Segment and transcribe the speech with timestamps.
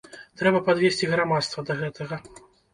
[0.41, 2.23] Трэба падвесці грамадства да гэтага.